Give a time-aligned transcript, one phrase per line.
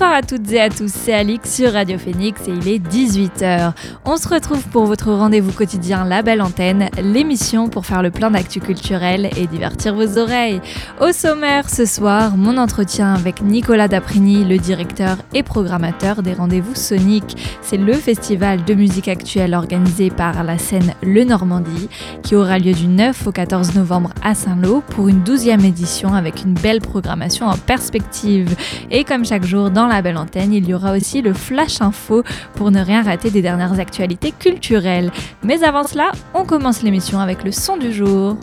[0.00, 3.74] Bonsoir à toutes et à tous, c'est Alix sur Radio Phoenix et il est 18h.
[4.06, 8.30] On se retrouve pour votre rendez-vous quotidien La Belle Antenne, l'émission pour faire le plein
[8.30, 10.62] d'actu culturel et divertir vos oreilles.
[11.02, 16.74] Au sommaire ce soir, mon entretien avec Nicolas Daprini, le directeur et programmateur des rendez-vous
[16.74, 17.36] Sonic.
[17.60, 21.90] C'est le festival de musique actuelle organisé par la scène Le Normandie
[22.22, 26.42] qui aura lieu du 9 au 14 novembre à Saint-Lô pour une 12e édition avec
[26.42, 28.56] une belle programmation en perspective.
[28.90, 32.22] Et comme chaque jour, dans la belle antenne, il y aura aussi le Flash Info
[32.54, 35.10] pour ne rien rater des dernières actualités culturelles.
[35.42, 38.36] Mais avant cela, on commence l'émission avec le son du jour.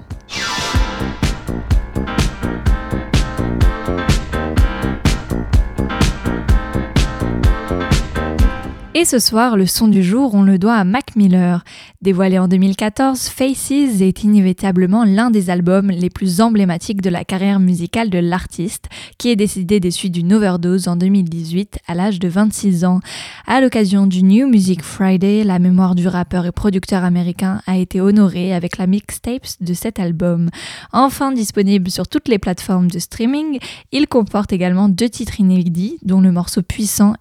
[8.99, 11.63] Et ce soir, le son du jour, on le doit à Mac Miller.
[12.07, 13.69] Dévoilé en 2014, Faces
[13.99, 18.85] est inévitablement l'un des albums les plus emblématiques de la carrière musicale de l'artiste,
[19.17, 23.01] qui est décédé des suites d'une overdose en 2018 à l'âge de 26 ans.
[23.45, 27.99] À l'occasion du New Music Friday, la mémoire du rappeur et producteur américain a été
[27.99, 30.49] honorée avec la mixtape de cet album.
[30.93, 33.59] Enfin disponible sur toutes les plateformes de streaming,
[33.91, 37.15] il comporte également deux titres inédits, dont le morceau puissant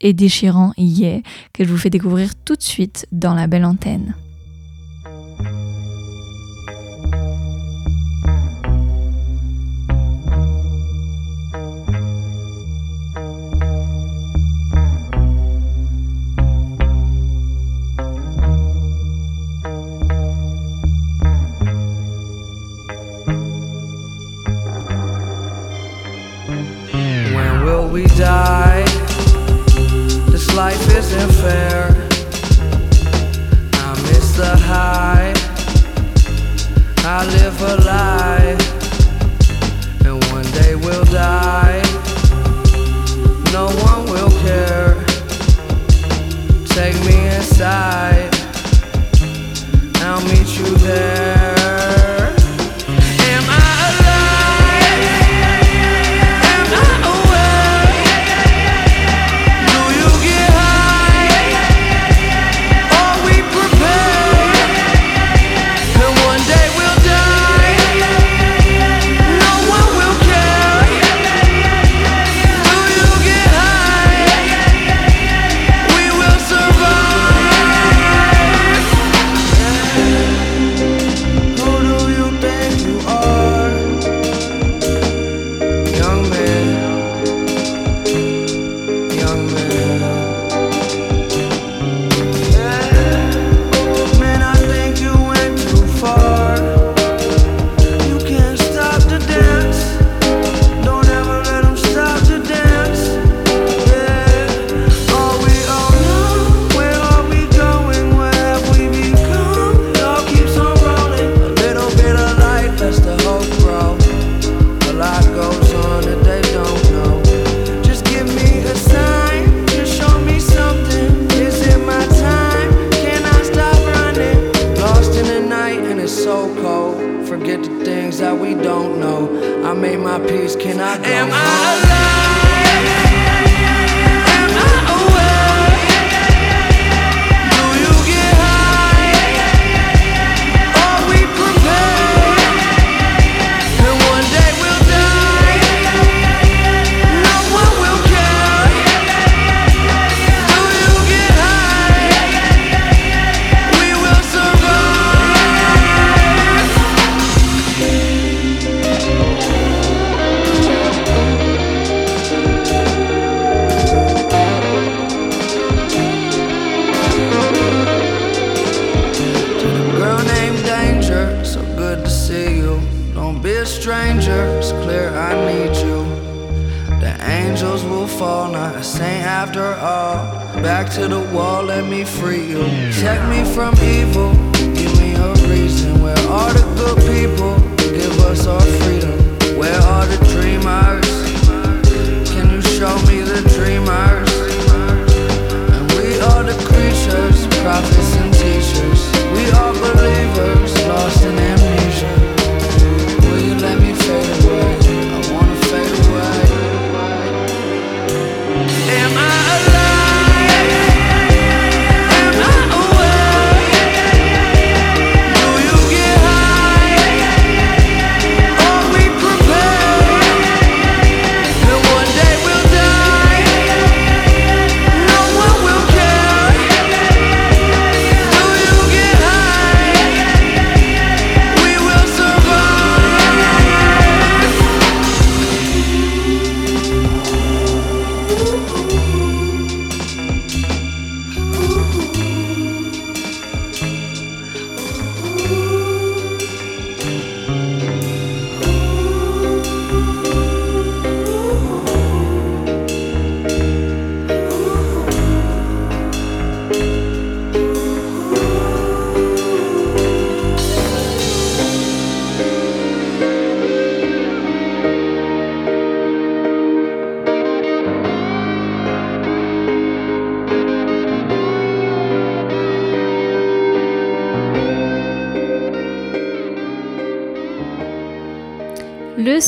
[0.00, 4.14] et déchirant Yeah que je vous fais découvrir tout de suite dans la belle antenne.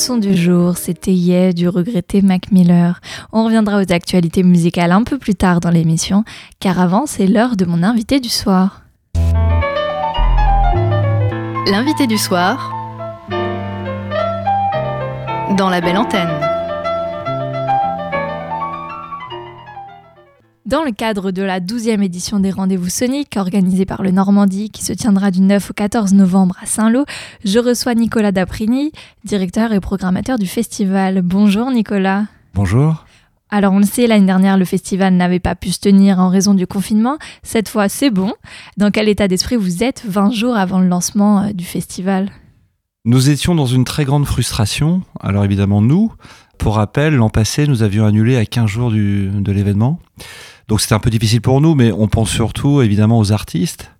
[0.01, 3.03] Le son du jour, c'était Yeah du regretté Mac Miller.
[3.33, 6.25] On reviendra aux actualités musicales un peu plus tard dans l'émission,
[6.59, 8.81] car avant, c'est l'heure de mon invité du soir.
[11.67, 12.73] L'invité du soir
[15.59, 16.50] dans la belle antenne.
[20.81, 24.83] Dans le cadre de la 12e édition des Rendez-vous Soniques, organisée par le Normandie, qui
[24.83, 27.05] se tiendra du 9 au 14 novembre à Saint-Lô,
[27.45, 28.91] je reçois Nicolas Daprini,
[29.23, 31.21] directeur et programmateur du festival.
[31.21, 32.25] Bonjour Nicolas.
[32.55, 33.05] Bonjour.
[33.51, 36.55] Alors on le sait, l'année dernière, le festival n'avait pas pu se tenir en raison
[36.55, 37.19] du confinement.
[37.43, 38.33] Cette fois, c'est bon.
[38.79, 42.31] Dans quel état d'esprit vous êtes 20 jours avant le lancement euh, du festival?
[43.05, 45.03] Nous étions dans une très grande frustration.
[45.21, 46.11] Alors évidemment, nous,
[46.57, 49.99] pour rappel, l'an passé, nous avions annulé à 15 jours du, de l'événement.
[50.71, 53.91] Donc c'était un peu difficile pour nous, mais on pense surtout évidemment aux artistes,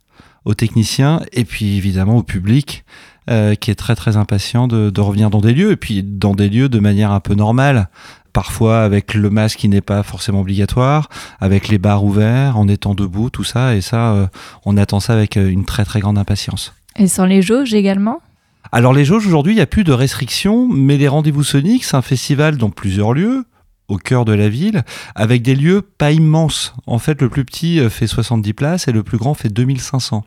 [0.45, 2.85] aux techniciens et puis évidemment au public
[3.29, 6.33] euh, qui est très très impatient de, de, revenir dans des lieux et puis dans
[6.33, 7.89] des lieux de manière un peu normale.
[8.33, 11.09] Parfois avec le masque qui n'est pas forcément obligatoire,
[11.41, 13.75] avec les bars ouverts, en étant debout, tout ça.
[13.75, 14.27] Et ça, euh,
[14.65, 16.73] on attend ça avec euh, une très très grande impatience.
[16.95, 18.21] Et sans les jauges également?
[18.71, 21.97] Alors les jauges aujourd'hui, il n'y a plus de restrictions, mais les rendez-vous soniques, c'est
[21.97, 23.45] un festival dans plusieurs lieux,
[23.91, 24.85] au cœur de la ville,
[25.15, 26.75] avec des lieux pas immenses.
[26.87, 30.25] En fait, le plus petit fait 70 places et le plus grand fait 2500.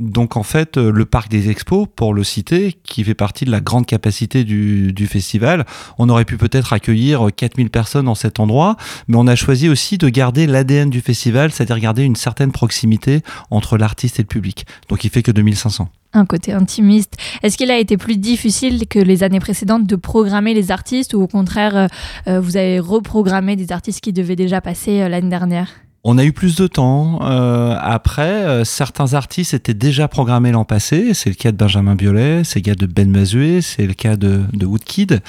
[0.00, 3.60] Donc en fait, le parc des expos, pour le citer, qui fait partie de la
[3.60, 5.64] grande capacité du, festival,
[5.98, 8.76] on aurait pu peut-être accueillir 4000 personnes dans cet endroit,
[9.06, 13.22] mais on a choisi aussi de garder l'ADN du festival, c'est-à-dire garder une certaine proximité
[13.50, 14.66] entre l'artiste et le public.
[14.88, 17.16] Donc il fait que 2500 un côté intimiste.
[17.42, 21.20] Est-ce qu'il a été plus difficile que les années précédentes de programmer les artistes ou
[21.20, 21.88] au contraire,
[22.28, 25.70] euh, vous avez reprogrammé des artistes qui devaient déjà passer euh, l'année dernière?
[26.06, 27.20] On a eu plus de temps.
[27.22, 31.14] Euh, après, euh, certains artistes étaient déjà programmés l'an passé.
[31.14, 34.16] C'est le cas de Benjamin Biolay, c'est le cas de Ben Mazué, c'est le cas
[34.16, 35.22] de, de Woodkid.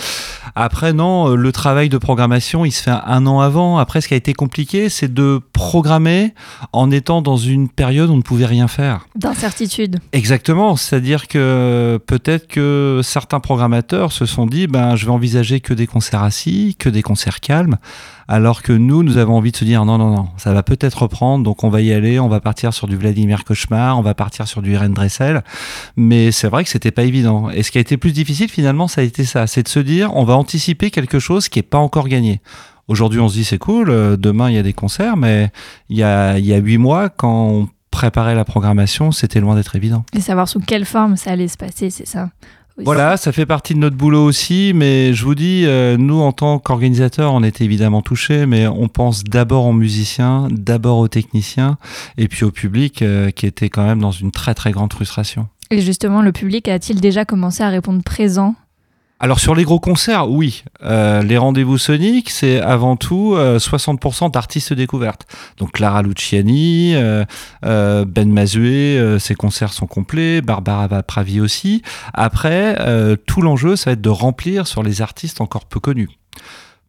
[0.54, 3.77] Après, non, le travail de programmation, il se fait un an avant.
[3.77, 6.33] Après, ce qui a été compliqué, c'est de programmer
[6.74, 9.07] en étant dans une période où on ne pouvait rien faire.
[9.16, 9.99] D'incertitude.
[10.11, 10.76] Exactement.
[10.76, 15.88] C'est-à-dire que peut-être que certains programmateurs se sont dit, ben, je vais envisager que des
[15.88, 17.78] concerts assis, que des concerts calmes
[18.27, 21.03] alors que nous, nous avons envie de se dire non, non, non, ça va peut-être
[21.03, 24.13] reprendre, donc on va y aller, on va partir sur du Vladimir Cauchemar, on va
[24.13, 25.44] partir sur du Irène Dressel,
[25.95, 27.49] mais c'est vrai que c'était pas évident.
[27.49, 29.79] Et ce qui a été plus difficile finalement, ça a été ça, c'est de se
[29.79, 32.41] dire on va anticiper quelque chose qui est pas encore gagné.
[32.87, 35.51] Aujourd'hui, on se dit c'est cool, euh, demain il y a des concerts, mais
[35.89, 40.03] il y a huit mois, quand on préparait la programmation, c'était loin d'être évident.
[40.13, 42.29] Et savoir sous quelle forme ça allait se passer, c'est ça
[42.83, 46.33] voilà, ça fait partie de notre boulot aussi, mais je vous dis, euh, nous en
[46.33, 51.77] tant qu'organisateurs, on était évidemment touchés, mais on pense d'abord aux musiciens, d'abord aux techniciens,
[52.17, 55.47] et puis au public euh, qui était quand même dans une très très grande frustration.
[55.71, 58.55] Et justement, le public a-t-il déjà commencé à répondre présent
[59.19, 60.64] alors sur les gros concerts, oui.
[60.84, 65.26] Euh, les rendez-vous soniques, c'est avant tout euh, 60% d'artistes découvertes.
[65.57, 67.24] Donc Clara Luciani, euh,
[67.66, 71.81] euh Ben Mazué, euh, ses concerts sont complets, Barbara Pravi aussi.
[72.14, 72.78] Après,
[73.26, 76.10] tout l'enjeu, ça va être de remplir sur les artistes encore peu connus.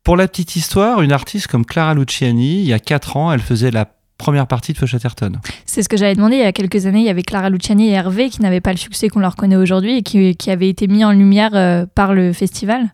[0.03, 3.41] Pour la petite histoire, une artiste comme Clara Luciani, il y a 4 ans, elle
[3.41, 5.39] faisait la première partie de Chatterton.
[5.67, 7.01] C'est ce que j'avais demandé il y a quelques années.
[7.01, 9.57] Il y avait Clara Luciani et Hervé qui n'avaient pas le succès qu'on leur connaît
[9.57, 12.93] aujourd'hui et qui, qui avaient été mis en lumière euh, par le festival.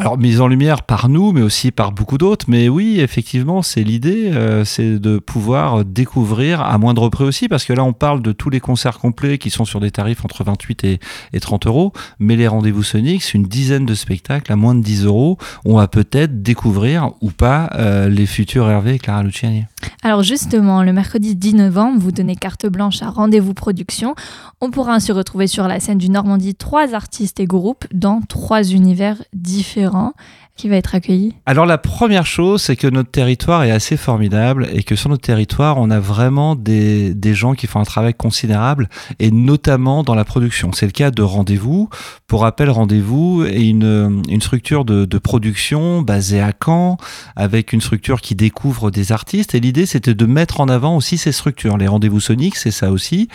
[0.00, 2.46] Alors, mise en lumière par nous, mais aussi par beaucoup d'autres.
[2.48, 7.66] Mais oui, effectivement, c'est l'idée, euh, c'est de pouvoir découvrir à moindre prix aussi, parce
[7.66, 10.42] que là, on parle de tous les concerts complets qui sont sur des tarifs entre
[10.42, 11.00] 28 et,
[11.34, 11.92] et 30 euros.
[12.18, 15.36] Mais les rendez-vous Sonic, c'est une dizaine de spectacles à moins de 10 euros.
[15.66, 19.64] On va peut-être découvrir ou pas euh, les futurs Hervé et Clara Luciani.
[20.02, 24.14] Alors justement, le mercredi 10 novembre, vous donnez carte blanche à Rendez-vous Production.
[24.62, 28.62] On pourra ainsi retrouver sur la scène du Normandie trois artistes et groupes dans trois
[28.62, 30.12] univers différents différents
[30.60, 34.68] qui va être accueilli Alors la première chose, c'est que notre territoire est assez formidable
[34.74, 38.12] et que sur notre territoire, on a vraiment des, des gens qui font un travail
[38.12, 38.90] considérable
[39.20, 40.72] et notamment dans la production.
[40.72, 41.88] C'est le cas de Rendez-vous.
[42.26, 46.98] Pour rappel, Rendez-vous est une, une structure de, production basée à Caen
[47.36, 51.16] avec une structure qui découvre des artistes et l'idée c'était de mettre en avant aussi
[51.16, 51.78] ces structures.
[51.78, 53.28] Les Rendez-vous Soniques, c'est ça aussi.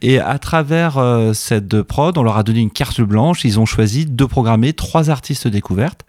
[0.00, 3.44] Et à travers euh, cette prod, on leur a donné une carte blanche.
[3.44, 6.06] Ils ont choisi de programmer trois artistes découvertes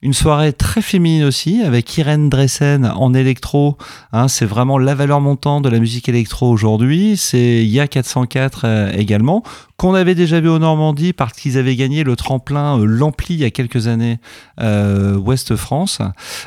[0.00, 3.76] Une soirée très féminine aussi, avec Irène Dressen en électro.
[4.12, 7.16] Hein, c'est vraiment la valeur montante de la musique électro aujourd'hui.
[7.16, 9.42] C'est Ya 404 euh, également,
[9.76, 13.40] qu'on avait déjà vu au Normandie parce qu'ils avaient gagné le tremplin euh, L'Ampli il
[13.40, 14.18] y a quelques années,
[14.60, 15.98] euh, Ouest France.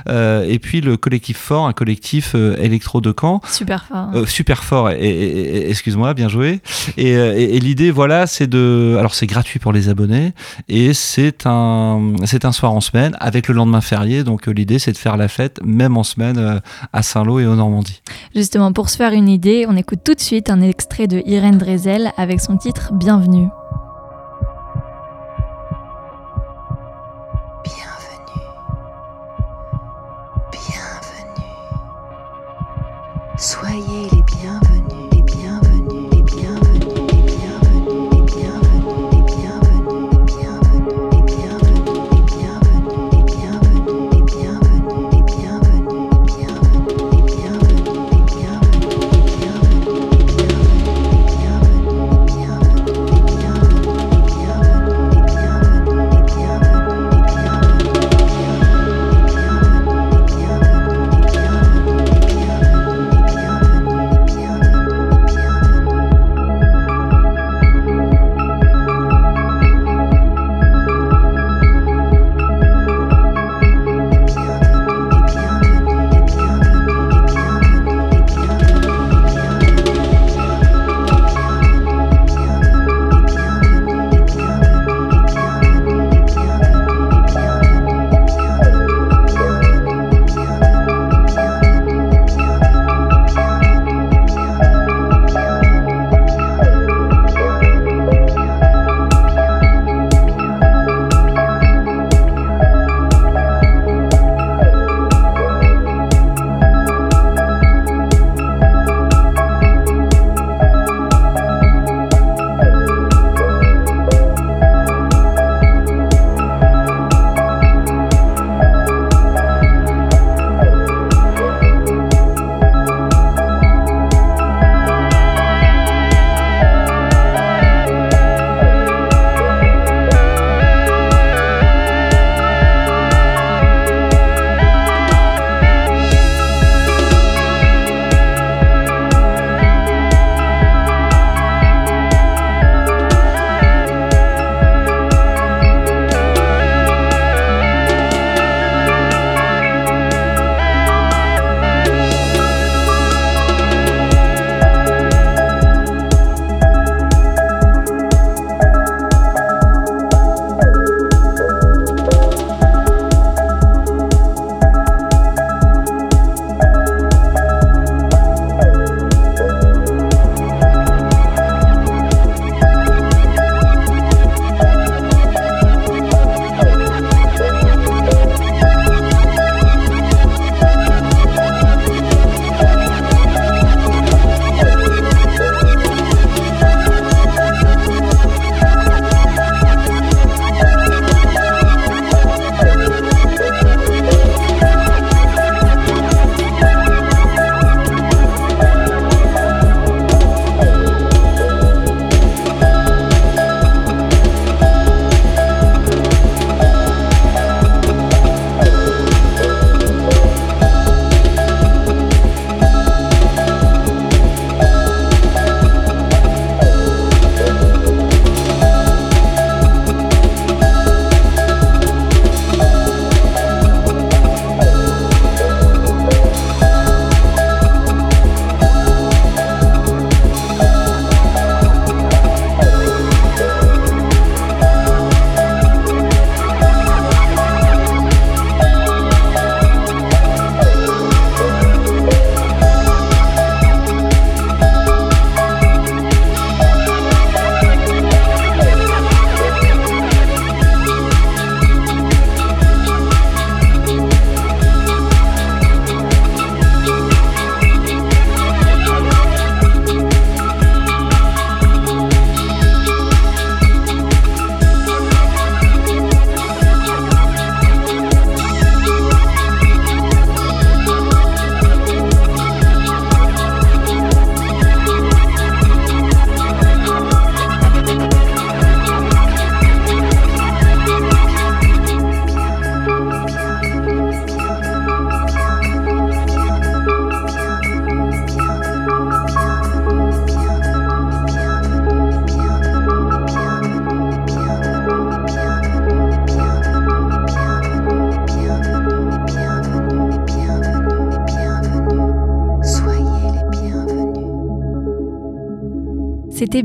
[0.08, 3.42] Euh, et puis le collectif Fort, un collectif électro de Caen.
[3.50, 4.08] Super fort.
[4.16, 6.62] Euh, super fort, et, et- et- excuse-moi, bien joué.
[6.98, 8.96] Et l'idée, voilà, c'est de.
[8.98, 10.32] Alors, c'est gratuit pour les abonnés,
[10.70, 14.24] et c'est un, c'est un soir en semaine avec le lendemain férié.
[14.24, 16.60] Donc, euh, l'idée, c'est de faire la fête, même en semaine, euh,
[16.94, 18.02] à Saint-Lô et au Normandie.
[18.36, 21.58] Justement, pour se faire une idée, on écoute tout de suite un extrait de Irène
[21.58, 23.48] Drezel avec son titre Bienvenue.
[27.64, 28.48] Bienvenue.
[30.52, 31.52] Bienvenue.
[33.38, 34.21] Soyez les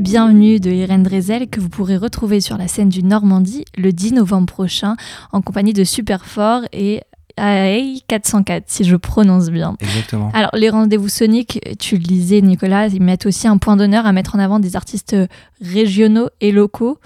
[0.09, 4.13] Bienvenue de Irène Drezel que vous pourrez retrouver sur la scène du Normandie le 10
[4.13, 4.95] novembre prochain
[5.33, 7.01] en compagnie de Superfort et
[7.35, 9.75] AAI 404 si je prononce bien.
[9.81, 10.31] Exactement.
[10.33, 14.13] Alors les rendez-vous soniques, tu le disais Nicolas, ils mettent aussi un point d'honneur à
[14.13, 15.13] mettre en avant des artistes
[15.61, 16.99] régionaux et locaux.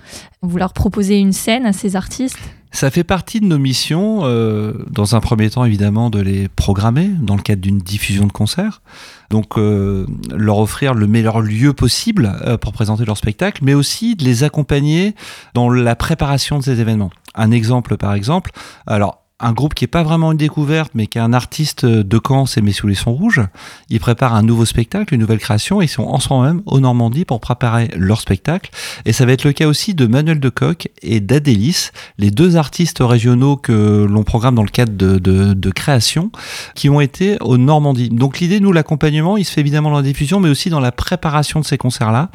[0.44, 2.38] Vous leur proposez une scène à ces artistes?
[2.74, 7.10] Ça fait partie de nos missions, euh, dans un premier temps évidemment, de les programmer
[7.20, 8.82] dans le cadre d'une diffusion de concert.
[9.30, 14.16] Donc euh, leur offrir le meilleur lieu possible euh, pour présenter leur spectacle, mais aussi
[14.16, 15.16] de les accompagner
[15.54, 17.12] dans la préparation de ces événements.
[17.36, 18.52] Un exemple par exemple,
[18.88, 22.22] alors un groupe qui est pas vraiment une découverte, mais qui est un artiste de
[22.26, 23.42] Caen, c'est Mes Souliers sont rouges.
[23.90, 25.82] Ils préparent un nouveau spectacle, une nouvelle création.
[25.82, 28.70] Ils sont en ce moment même au Normandie pour préparer leur spectacle.
[29.06, 33.00] Et ça va être le cas aussi de Manuel Decoq et d'Adélis, les deux artistes
[33.02, 36.32] régionaux que l'on programme dans le cadre de, de, de création,
[36.76, 38.10] qui ont été au Normandie.
[38.10, 40.92] Donc l'idée, nous, l'accompagnement, il se fait évidemment dans la diffusion, mais aussi dans la
[40.92, 42.30] préparation de ces concerts-là.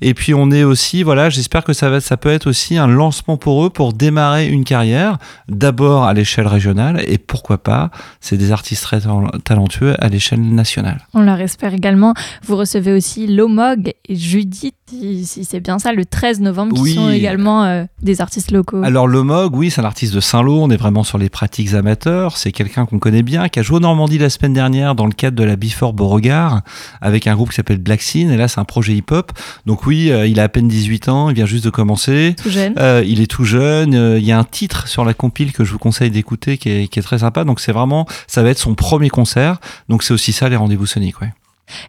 [0.00, 2.86] Et puis on est aussi, voilà, j'espère que ça va, ça peut être aussi un
[2.86, 5.18] lancement pour eux pour démarrer une carrière,
[5.48, 10.40] d'abord à l'échelle régionale et pourquoi pas, c'est des artistes très tal- talentueux à l'échelle
[10.40, 11.00] nationale.
[11.14, 12.14] On leur espère également.
[12.44, 16.94] Vous recevez aussi Lomog et Judith, si, c'est bien ça, le 13 novembre, qui Oui.
[16.94, 18.82] sont également euh, des artistes locaux.
[18.82, 21.74] Alors le Mog, oui, c'est un artiste de Saint-Lô, on est vraiment sur les pratiques
[21.74, 25.06] amateurs, c'est quelqu'un qu'on connaît bien, qui a joué au Normandie la semaine dernière dans
[25.06, 26.62] le cadre de la Before Beauregard,
[27.00, 29.32] avec un groupe qui s'appelle Black Scene, et là c'est un projet hip-hop.
[29.66, 32.34] Donc oui, euh, il a à peine 18 ans, il vient juste de commencer.
[32.42, 32.72] tout jeune.
[32.78, 33.92] Euh, il est tout jeune.
[34.18, 36.88] Il y a un titre sur la compile que je vous conseille d'écouter qui est,
[36.88, 37.44] qui est très sympa.
[37.44, 39.58] Donc c'est vraiment, ça va être son premier concert.
[39.88, 41.20] Donc c'est aussi ça les rendez-vous soniques.
[41.20, 41.32] Ouais.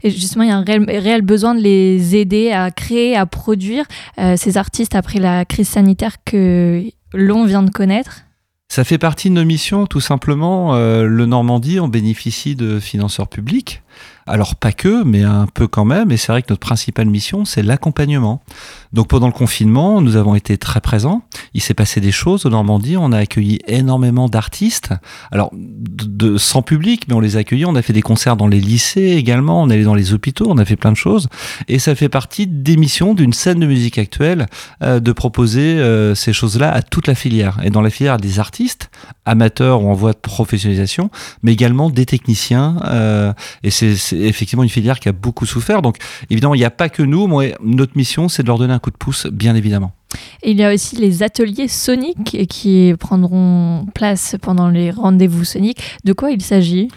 [0.04, 3.25] Et justement, il y a un réel, réel besoin de les aider à créer, à
[3.25, 3.86] produire
[4.19, 8.21] euh, ces artistes après la crise sanitaire que l'on vient de connaître?
[8.71, 10.75] Ça fait partie de nos missions, tout simplement.
[10.75, 13.82] Euh, le Normandie, on bénéficie de financeurs publics.
[14.27, 16.12] Alors pas que, mais un peu quand même.
[16.12, 18.41] Et c'est vrai que notre principale mission, c'est l'accompagnement.
[18.93, 21.23] Donc pendant le confinement, nous avons été très présents.
[21.55, 22.95] Il s'est passé des choses au Normandie.
[22.97, 24.93] On a accueilli énormément d'artistes.
[25.31, 27.65] Alors de, de- sans public, mais on les a accueillis.
[27.65, 29.63] On a fait des concerts dans les lycées également.
[29.63, 30.45] On est allé dans les hôpitaux.
[30.49, 31.27] On a fait plein de choses.
[31.67, 34.45] Et ça fait partie des missions d'une scène de musique actuelle
[34.83, 37.57] euh, de proposer euh, ces choses-là à toute la filière.
[37.63, 38.91] Et dans la filière, des artistes
[39.25, 41.09] amateurs ou en voie de professionnalisation,
[41.43, 42.77] mais également des techniciens.
[42.85, 43.33] euh,
[43.63, 45.82] et c'est c'est effectivement une filière qui a beaucoup souffert.
[45.82, 45.97] Donc
[46.30, 47.28] évidemment, il n'y a pas que nous.
[47.28, 49.93] Moi, notre mission, c'est de leur donner un coup de pouce, bien évidemment.
[50.41, 55.82] Et il y a aussi les ateliers soniques qui prendront place pendant les rendez-vous soniques.
[56.04, 56.88] De quoi il s'agit?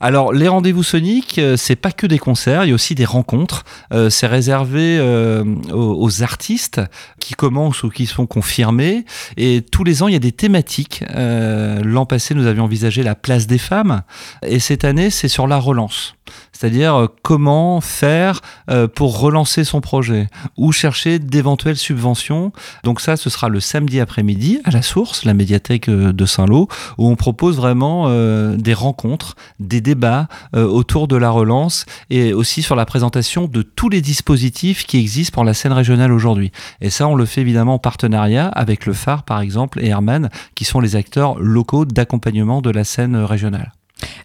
[0.00, 3.04] Alors, les rendez-vous soniques, euh, c'est pas que des concerts, il y a aussi des
[3.04, 3.64] rencontres.
[3.92, 6.80] Euh, c'est réservé euh, aux, artistes
[7.18, 9.04] qui commencent ou qui sont confirmés.
[9.36, 11.04] Et tous les ans, il y a des thématiques.
[11.14, 14.02] L'an passé, nous avions envisagé la place des femmes.
[14.42, 16.14] Et cette année, c'est sur la relance.
[16.58, 22.52] C'est-à-dire euh, comment faire euh, pour relancer son projet ou chercher d'éventuelles subventions.
[22.82, 26.66] Donc ça, ce sera le samedi après-midi à la source, la médiathèque euh, de Saint-Lô,
[26.96, 28.08] où on propose vraiment
[28.56, 33.88] des rencontres, des débats autour de la relance et aussi sur la présentation de tous
[33.88, 36.52] les dispositifs qui existent pour la scène régionale aujourd'hui.
[36.80, 40.30] Et ça, on le fait évidemment en partenariat avec le phare, par exemple, et Herman,
[40.54, 43.72] qui sont les acteurs locaux d'accompagnement de la scène régionale.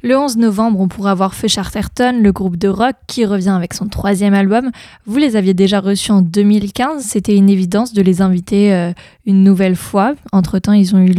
[0.02, 3.74] Le 11 novembre, on pourra voir Feu Charterton, le groupe de rock qui revient avec
[3.74, 4.70] son troisième album.
[5.06, 7.04] Vous les aviez déjà reçus en 2015.
[7.04, 8.92] C'était une évidence de les inviter euh,
[9.26, 10.14] une nouvelle fois.
[10.32, 11.14] Entre-temps, ils ont, eu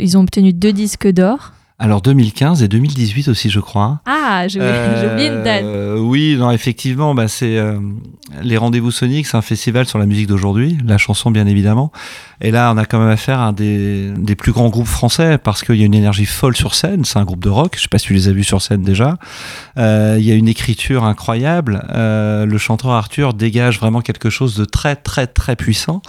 [0.00, 1.52] ils ont obtenu deux disques d'or.
[1.82, 4.00] Alors 2015 et 2018 aussi, je crois.
[4.04, 5.64] Ah, j'ai j'ai oublié une date.
[5.64, 7.78] Euh, oui, non, effectivement, bah, c'est euh,
[8.42, 11.90] les rendez-vous soniques, c'est un festival sur la musique d'aujourd'hui, la chanson bien évidemment.
[12.42, 15.36] Et là, on a quand même affaire à un des, des plus grands groupes français
[15.36, 17.04] parce qu'il y a une énergie folle sur scène.
[17.04, 17.74] C'est un groupe de rock.
[17.76, 19.18] Je sais pas si tu les as vus sur scène déjà.
[19.76, 21.86] Euh, il y a une écriture incroyable.
[21.90, 26.00] Euh, le chanteur Arthur dégage vraiment quelque chose de très très très puissant.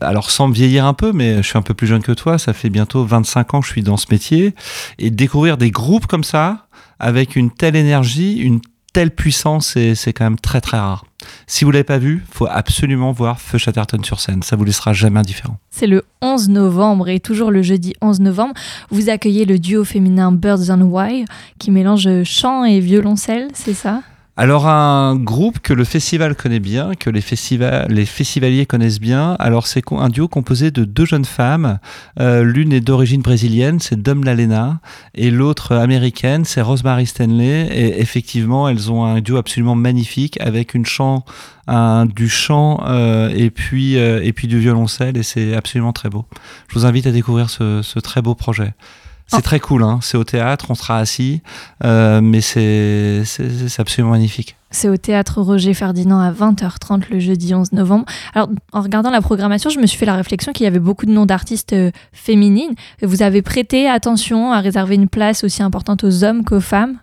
[0.00, 2.38] Alors sans me vieillir un peu, mais je suis un peu plus jeune que toi.
[2.38, 4.54] Ça fait bientôt 25 ans que je suis dans ce métier
[4.98, 6.66] et découvrir des groupes comme ça
[6.98, 8.60] avec une telle énergie, une
[8.92, 11.04] telle puissance, c'est quand même très très rare.
[11.46, 14.42] Si vous l'avez pas vu, faut absolument voir Feu Chatterton sur scène.
[14.42, 15.58] Ça vous laissera jamais indifférent.
[15.70, 18.54] C'est le 11 novembre et toujours le jeudi 11 novembre,
[18.90, 21.26] vous accueillez le duo féminin Birds on Wire
[21.58, 24.02] qui mélange chant et violoncelle, c'est ça?
[24.40, 29.34] Alors un groupe que le festival connaît bien, que les, festiva- les festivaliers connaissent bien.
[29.40, 31.80] Alors c'est un duo composé de deux jeunes femmes.
[32.20, 34.78] Euh, L'une est d'origine brésilienne, c'est Dom Lalena,
[35.16, 37.66] et l'autre américaine, c'est Rosemary Stanley.
[37.72, 41.24] Et effectivement, elles ont un duo absolument magnifique avec une chant,
[42.14, 46.26] du chant euh, et puis euh, et puis du violoncelle, et c'est absolument très beau.
[46.68, 48.72] Je vous invite à découvrir ce très beau projet.
[49.28, 49.98] C'est très cool, hein.
[50.02, 51.42] c'est au théâtre, on sera assis,
[51.84, 53.22] euh, mais c'est
[53.78, 54.56] absolument magnifique.
[54.70, 58.04] C'est au théâtre Roger Ferdinand à 20h30 le jeudi 11 novembre.
[58.34, 61.06] Alors, en regardant la programmation, je me suis fait la réflexion qu'il y avait beaucoup
[61.06, 62.74] de noms d'artistes euh, féminines.
[63.02, 66.98] Vous avez prêté attention à réserver une place aussi importante aux hommes qu'aux femmes?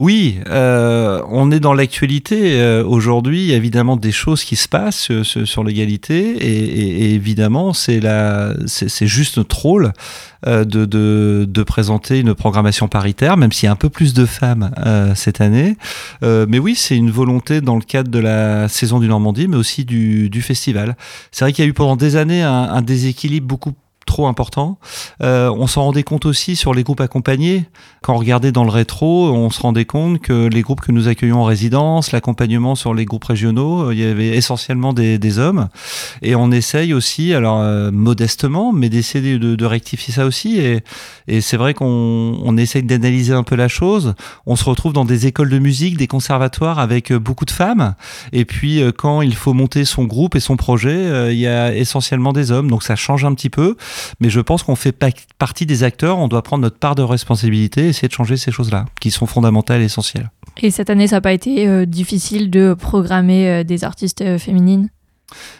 [0.00, 3.52] Oui, euh, on est dans l'actualité euh, aujourd'hui.
[3.52, 8.54] Évidemment des choses qui se passent euh, sur, l'égalité et, et- et évidemment c'est la,
[8.66, 9.92] c'est juste notre rôle
[10.48, 14.14] euh, de, de, de présenter une programmation paritaire, même s'il y a un peu plus
[14.14, 15.76] de femmes euh, cette année.
[16.22, 19.84] Mais oui, c'est une volonté dans le cadre de la saison du Normandie, mais aussi
[19.84, 20.96] du, du festival.
[21.30, 23.72] C'est vrai qu'il y a eu pendant des années un, un déséquilibre beaucoup
[24.04, 24.78] trop important.
[25.22, 27.66] Euh, on s'en rendait compte aussi sur les groupes accompagnés.
[28.02, 31.08] Quand on regardait dans le rétro, on se rendait compte que les groupes que nous
[31.08, 35.38] accueillons en résidence, l'accompagnement sur les groupes régionaux, euh, il y avait essentiellement des, des
[35.38, 35.68] hommes.
[36.22, 40.58] Et on essaye aussi, alors euh, modestement, mais d'essayer de, de rectifier ça aussi.
[40.58, 40.80] Et,
[41.26, 44.14] et c'est vrai qu'on on essaye d'analyser un peu la chose.
[44.46, 47.94] On se retrouve dans des écoles de musique, des conservatoires avec euh, beaucoup de femmes.
[48.32, 51.74] Et puis euh, quand il faut monter son groupe et son projet, il y a
[51.74, 52.70] essentiellement des hommes.
[52.70, 53.76] Donc ça change un petit peu.
[54.20, 56.18] Mais je pense qu'on fait pa- partie des acteurs.
[56.18, 59.26] On doit prendre notre part de responsabilité et essayer de changer ces choses-là, qui sont
[59.26, 60.30] fondamentales et essentielles.
[60.62, 64.38] Et cette année, ça n'a pas été euh, difficile de programmer euh, des artistes euh,
[64.38, 64.88] féminines?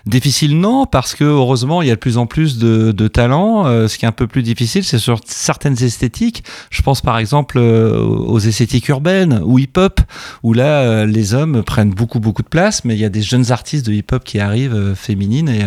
[0.06, 3.66] Difficile non, parce que heureusement il y a de plus en plus de, de talents.
[3.66, 6.44] Euh, ce qui est un peu plus difficile, c'est sur certaines esthétiques.
[6.70, 10.00] Je pense par exemple euh, aux esthétiques urbaines ou hip-hop,
[10.44, 13.22] où là euh, les hommes prennent beaucoup beaucoup de place, mais il y a des
[13.22, 15.48] jeunes artistes de hip-hop qui arrivent féminines.
[15.48, 15.62] Et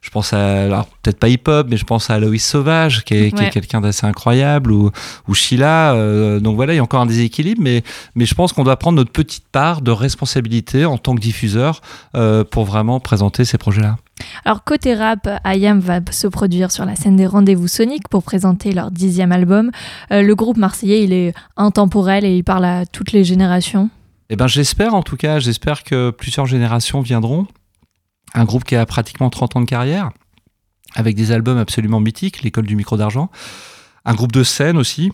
[0.00, 3.50] je pense à, alors peut-être pas hip-hop, mais je pense à Aloïs Sauvage, qui est,
[3.50, 4.90] quelqu'un d'assez incroyable, ou,
[5.28, 5.94] ou Sheila.
[5.94, 7.82] euh, donc voilà, il y a encore un déséquilibre, mais
[8.14, 11.80] mais je pense qu'on doit prendre notre petite part de responsabilité en tant que diffuseur
[12.14, 13.96] euh, pour vraiment présenter ces projets-là.
[14.44, 18.72] Alors, côté rap, IAM va se produire sur la scène des rendez-vous soniques pour présenter
[18.72, 19.70] leur dixième album.
[20.12, 23.90] Euh, le groupe marseillais, il est intemporel et il parle à toutes les générations.
[24.30, 27.46] Eh ben, j'espère en tout cas, j'espère que plusieurs générations viendront.
[28.34, 30.10] Un groupe qui a pratiquement 30 ans de carrière,
[30.94, 33.30] avec des albums absolument mythiques, l'école du micro d'argent.
[34.04, 35.12] Un groupe de scène aussi.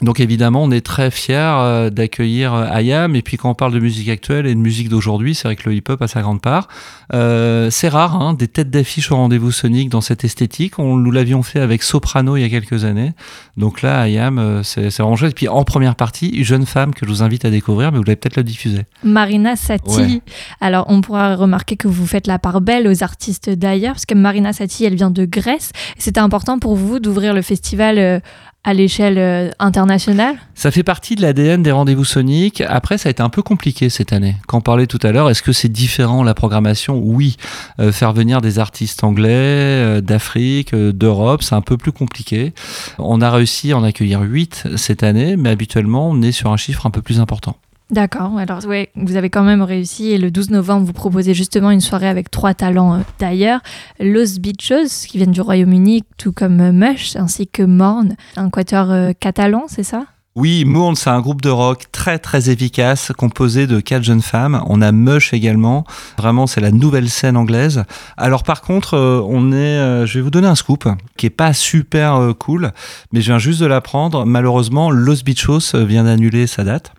[0.00, 3.16] Donc évidemment, on est très fiers euh, d'accueillir euh, IAM.
[3.16, 5.68] Et puis quand on parle de musique actuelle et de musique d'aujourd'hui, c'est vrai que
[5.68, 6.68] le hip-hop a sa grande part.
[7.14, 10.78] Euh, c'est rare, hein, des têtes d'affiche au rendez-vous sonique dans cette esthétique.
[10.78, 13.12] On, nous l'avions fait avec Soprano il y a quelques années.
[13.56, 15.32] Donc là, IAM, euh, c'est vraiment chouette.
[15.32, 17.98] Et puis en première partie, une jeune femme que je vous invite à découvrir, mais
[17.98, 18.82] vous l'avez peut-être le diffuser.
[19.02, 20.00] Marina Sati.
[20.00, 20.22] Ouais.
[20.60, 24.14] Alors, on pourra remarquer que vous faites la part belle aux artistes d'ailleurs, parce que
[24.14, 25.72] Marina Sati, elle vient de Grèce.
[25.98, 28.20] C'était important pour vous d'ouvrir le festival euh,
[28.64, 30.36] à l'échelle euh, internationale?
[30.54, 32.60] Ça fait partie de l'ADN des rendez-vous soniques.
[32.60, 34.36] Après, ça a été un peu compliqué cette année.
[34.46, 37.00] Quand on parlait tout à l'heure, est-ce que c'est différent la programmation?
[37.02, 37.36] Oui.
[37.80, 42.52] Euh, faire venir des artistes anglais, euh, d'Afrique, d'Europe, c'est un peu plus compliqué.
[42.98, 46.56] On a réussi à en accueillir 8 cette année, mais habituellement, on est sur un
[46.56, 47.56] chiffre un peu plus important.
[47.90, 48.60] D'accord, alors
[48.96, 52.30] vous avez quand même réussi et le 12 novembre, vous proposez justement une soirée avec
[52.30, 53.60] trois talents euh, d'ailleurs,
[53.98, 58.90] Los Bichos qui viennent du Royaume-Uni, tout comme euh, Mush, ainsi que Morn, un quatuor
[58.90, 60.04] euh, catalan, c'est ça?
[60.34, 64.62] Oui, Mourne, c'est un groupe de rock très très efficace, composé de quatre jeunes femmes.
[64.66, 65.84] On a Mush également.
[66.18, 67.84] Vraiment, c'est la nouvelle scène anglaise.
[68.18, 72.34] Alors par contre, on est, je vais vous donner un scoop qui est pas super
[72.38, 72.70] cool,
[73.10, 74.26] mais je viens juste de l'apprendre.
[74.26, 76.92] Malheureusement, Los Bichos vient d'annuler sa date.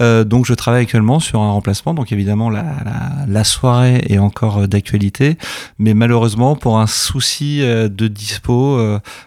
[0.00, 1.94] Euh, donc je travaille actuellement sur un remplacement.
[1.94, 5.36] Donc évidemment la, soirée est encore euh, d'actualité,
[5.78, 8.78] mais malheureusement pour un souci euh, de dispo,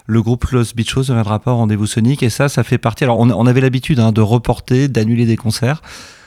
[0.06, 3.04] le groupe Los Bichos ne viendra pas au rendez-vous Sonic et ça, ça fait partie.
[3.04, 5.82] Alors on, on avait l'habitude hein, de reporter, d'annuler des concerts.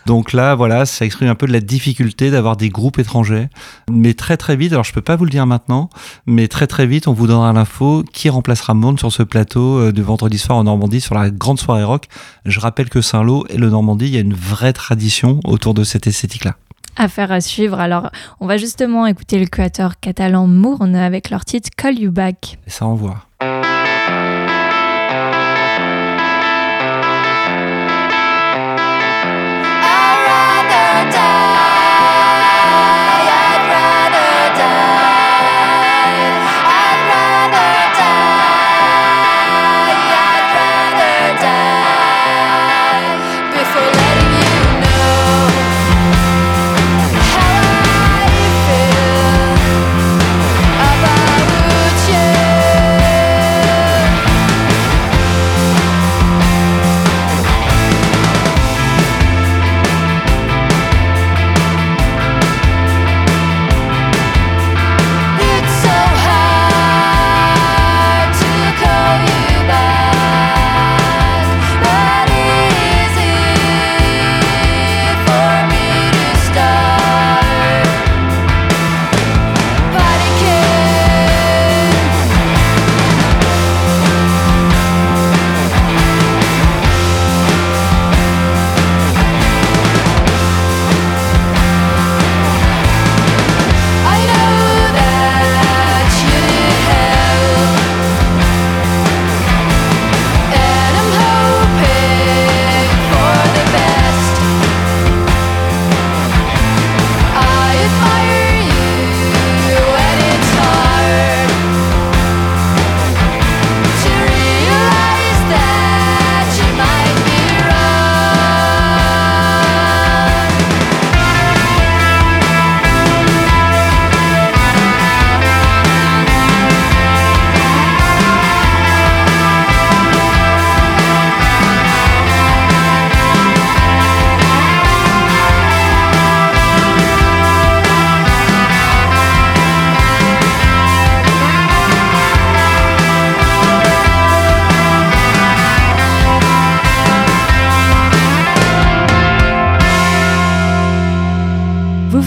[0.06, 3.48] Donc là, voilà, ça exprime un peu de la difficulté d'avoir des groupes étrangers.
[3.90, 5.90] Mais très très vite, alors je peux pas vous le dire maintenant,
[6.26, 9.92] mais très très vite, on vous donnera l'info qui remplacera Monde sur ce plateau euh,
[9.92, 12.08] de vendredi soir en Normandie sur la grande soirée rock.
[12.46, 15.84] Je rappelle que Saint-Lô et le Normandie, il y a une vraie tradition autour de
[15.84, 16.56] cette esthétique-là.
[16.96, 17.80] Affaire à suivre.
[17.80, 22.60] Alors, on va justement écouter le quatuor catalan Mourne avec leur titre Call You Back.
[22.68, 23.26] Et ça envoie.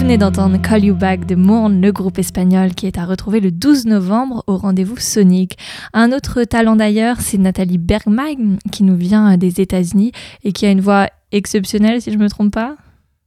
[0.06, 3.50] Venez d'entendre Call You Back de Mourne, le groupe espagnol qui est à retrouver le
[3.50, 5.58] 12 novembre au rendez-vous Sonic.
[5.92, 10.12] Un autre talent d'ailleurs, c'est Nathalie Bergman qui nous vient des États-Unis
[10.44, 12.76] et qui a une voix exceptionnelle si je me trompe pas.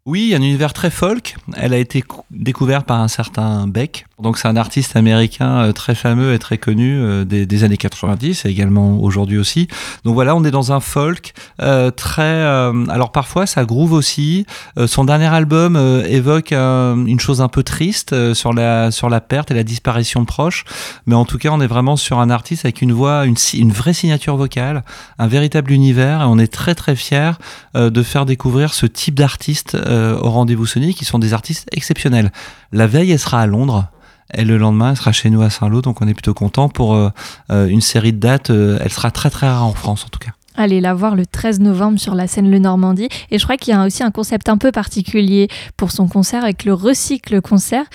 [0.05, 1.35] Oui, un univers très folk.
[1.57, 4.05] Elle a été cou- découverte par un certain Beck.
[4.21, 7.77] Donc c'est un artiste américain euh, très fameux et très connu euh, des, des années
[7.77, 9.67] 90 et également aujourd'hui aussi.
[10.03, 12.21] Donc voilà, on est dans un folk euh, très...
[12.23, 14.45] euh, alors parfois ça groove aussi.
[14.77, 19.10] Euh, son dernier album euh, évoque euh, une chose un peu triste sur, la, sur
[19.10, 20.65] la perte et la disparition de proches.
[21.05, 23.71] Mais en tout cas, on est vraiment sur un artiste avec une voix, une, une
[23.71, 24.84] vraie signature vocale,
[25.17, 26.21] un véritable univers.
[26.21, 27.32] Et on est très très fiers
[27.75, 32.32] de faire découvrir ce type d'artistes au rendez-vous Sony qui sont des artistes exceptionnels.
[32.71, 33.88] La veille, elle sera à Londres.
[34.33, 36.93] Et le lendemain, elle sera chez nous à Saint-Lô, donc on est plutôt content pour
[36.93, 37.09] euh,
[37.51, 38.49] euh, une série de dates.
[38.51, 40.31] euh, elle sera très très rare en France en tout cas.
[40.55, 43.07] Allez la voir le 13 novembre sur la scène Le Normandie.
[43.31, 46.43] Et je crois qu'il y a aussi un concept un peu particulier pour son concert
[46.43, 47.85] avec le Recycle Concert.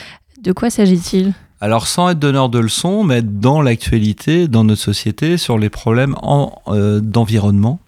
[0.42, 1.34] De quoi s'agit-il?
[1.60, 5.70] Alors sans être donneur de leçons, mais être dans l'actualité, dans notre société, sur les
[5.70, 7.80] problèmes en, euh, d'environnement.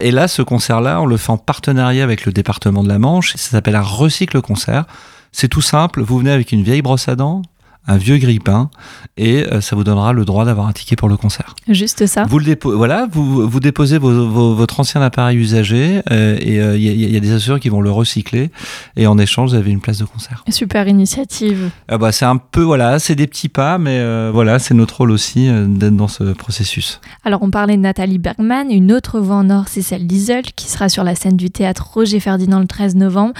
[0.00, 3.32] Et là, ce concert-là, on le fait en partenariat avec le département de la Manche.
[3.36, 4.84] Ça s'appelle un recycle concert.
[5.32, 6.02] C'est tout simple.
[6.02, 7.42] Vous venez avec une vieille brosse à dents,
[7.88, 8.70] un vieux grille-pain,
[9.16, 11.56] et euh, ça vous donnera le droit d'avoir un ticket pour le concert.
[11.68, 16.02] Juste ça Vous le dépo- voilà, vous, vous déposez vos- vos- votre ancien appareil usagé,
[16.10, 18.50] euh, et il y, a- y a des assureurs qui vont le recycler,
[18.96, 20.44] et en échange, vous avez une place de concert.
[20.50, 21.70] Super initiative.
[21.88, 24.98] Ah bah, c'est un peu, voilà, c'est des petits pas, mais euh, voilà, c'est notre
[24.98, 27.00] rôle aussi euh, d'être dans ce processus.
[27.24, 30.68] Alors on parlait de Nathalie Bergman, une autre voix en or, c'est celle d'Isol, qui
[30.68, 33.32] sera sur la scène du théâtre Roger Ferdinand le 13 novembre.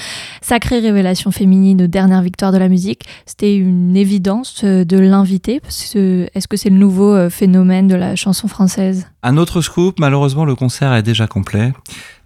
[0.43, 3.03] Sacrée révélation féminine aux dernières victoires de la musique.
[3.27, 8.17] C'était une évidence euh, de l'inviter, est-ce que c'est le nouveau euh, phénomène de la
[8.17, 9.07] chanson française?
[9.23, 11.73] Un autre scoop, malheureusement, le concert est déjà complet.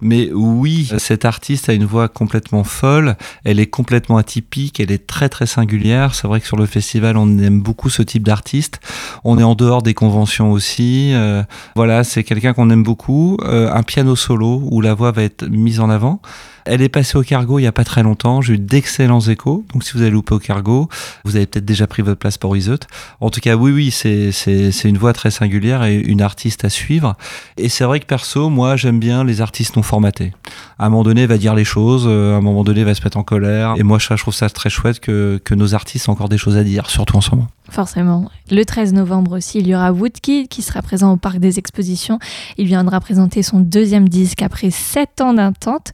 [0.02, 3.16] Mais oui, cette artiste a une voix complètement folle.
[3.44, 4.80] Elle est complètement atypique.
[4.80, 6.14] Elle est très très singulière.
[6.14, 8.80] C'est vrai que sur le festival, on aime beaucoup ce type d'artiste.
[9.22, 11.12] On est en dehors des conventions aussi.
[11.14, 11.44] Euh,
[11.76, 13.36] voilà, c'est quelqu'un qu'on aime beaucoup.
[13.44, 16.20] Euh, un piano solo où la voix va être mise en avant.
[16.64, 18.40] Elle est passée au cargo il y a pas très longtemps.
[18.40, 19.64] J'ai eu d'excellents échos.
[19.72, 20.88] Donc si vous avez loupé au cargo,
[21.24, 22.78] vous avez peut-être déjà pris votre place pour Iseut.
[23.20, 27.16] En tout cas, oui, oui, c'est une voix très singulière et une artiste à suivre.
[27.56, 30.32] Et c'est vrai que perso, moi, j'aime bien les artistes non formatés.
[30.78, 33.04] À un moment donné, va dire les choses, euh, à un moment donné, va se
[33.04, 33.74] mettre en colère.
[33.76, 36.56] Et moi, je trouve ça très chouette que, que nos artistes ont encore des choses
[36.56, 37.48] à dire, surtout en ce moment.
[37.68, 38.30] Forcément.
[38.50, 42.18] Le 13 novembre aussi, il y aura Woodkid qui sera présent au Parc des Expositions.
[42.56, 45.92] Il viendra présenter son deuxième disque après sept ans d'attente.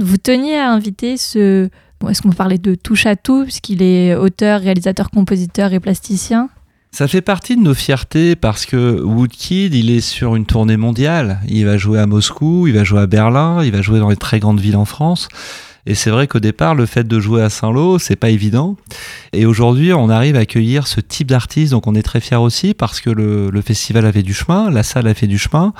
[0.00, 1.68] Vous teniez à inviter ce...
[2.08, 6.48] Est-ce qu'on parler de touche à tout, puisqu'il est auteur, réalisateur, compositeur et plasticien?
[6.90, 11.40] Ça fait partie de nos fiertés parce que Woodkid, il est sur une tournée mondiale.
[11.46, 14.16] Il va jouer à Moscou, il va jouer à Berlin, il va jouer dans les
[14.16, 15.28] très grandes villes en France.
[15.88, 18.76] Et c'est vrai qu'au départ, le fait de jouer à Saint-Lô, c'est pas évident.
[19.32, 22.74] Et aujourd'hui, on arrive à accueillir ce type d'artiste, donc on est très fiers aussi
[22.74, 25.72] parce que le, le festival avait du chemin, la salle a fait du chemin.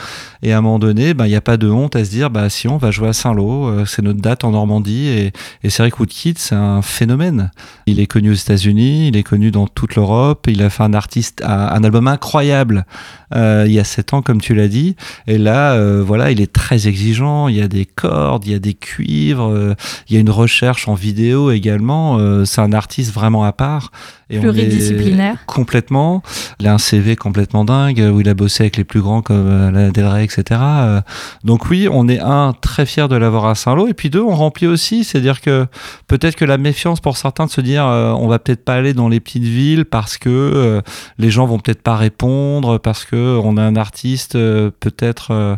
[0.42, 2.30] Et à un moment donné, ben, il n'y a pas de honte à se dire,
[2.30, 5.08] bah, si on va jouer à Saint-Lô, euh, c'est notre date en Normandie.
[5.08, 7.50] Et, et c'est vrai que Woodkid, c'est un phénomène.
[7.84, 10.46] Il est connu aux États-Unis, il est connu dans toute l'Europe.
[10.48, 12.86] Il a fait un artiste, un, album incroyable
[13.34, 14.96] euh, il y a sept ans, comme tu l'as dit.
[15.26, 17.48] Et là, euh, voilà, il est très exigeant.
[17.48, 19.76] Il y a des cordes, il y a des cuivres,
[20.08, 22.18] il y a une recherche en vidéo également.
[22.18, 23.90] Euh, c'est un artiste vraiment à part.
[24.30, 25.44] Et on est Pluridisciplinaire.
[25.46, 26.22] Complètement.
[26.60, 29.46] Il a un CV complètement dingue où il a bossé avec les plus grands comme
[29.48, 30.60] euh, Lana Del Rey, etc.
[30.62, 31.00] Euh,
[31.44, 34.34] Donc oui, on est un très fier de l'avoir à Saint-Lô et puis deux, on
[34.34, 35.66] remplit aussi, c'est-à-dire que
[36.06, 38.94] peut-être que la méfiance pour certains de se dire euh, on va peut-être pas aller
[38.94, 40.80] dans les petites villes parce que euh,
[41.18, 45.56] les gens vont peut-être pas répondre parce que on a un artiste euh, peut-être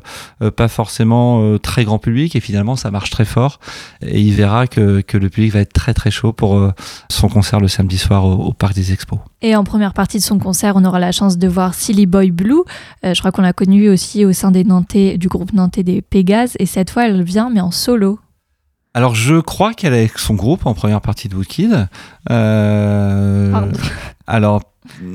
[0.57, 3.61] pas forcément très grand public et finalement ça marche très fort
[4.03, 6.73] et il verra que, que le public va être très très chaud pour
[7.09, 9.19] son concert le samedi soir au, au Parc des Expos.
[9.41, 12.31] Et en première partie de son concert, on aura la chance de voir Silly Boy
[12.31, 12.63] Blue.
[13.05, 16.03] Euh, je crois qu'on l'a connue aussi au sein des Nantais, du groupe nantais des
[16.03, 16.57] Pégases.
[16.59, 18.21] Et cette fois, elle vient, mais en solo.
[18.93, 21.89] Alors je crois qu'elle est avec son groupe en première partie de Woodkid.
[22.29, 23.73] Euh, Pardon.
[24.31, 24.63] Alors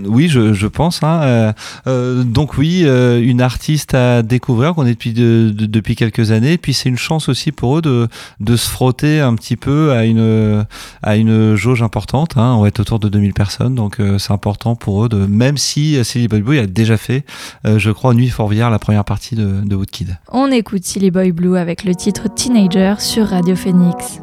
[0.06, 1.02] oui, je, pense.
[1.02, 1.22] hein.
[1.24, 1.54] Euh,
[1.88, 6.30] euh, donc oui, euh, une artiste à découvrir qu'on est depuis de- de- depuis quelques
[6.32, 6.60] années.
[6.60, 8.08] Puis c'est une chance aussi pour eux de,
[8.40, 10.66] de se frotter un petit peu à une
[11.02, 12.38] à une jauge importante.
[12.38, 12.54] hein.
[12.58, 15.98] On va être autour de 2000 personnes, donc c'est important pour eux de même si
[16.06, 17.26] Silly Boy Blue a déjà fait,
[17.66, 20.20] je crois, Nuit Fourvière, la première partie de, de Woodkid.
[20.32, 24.20] On écoute Silly Boy Blue avec le titre Teenager sur Radio Phoenix.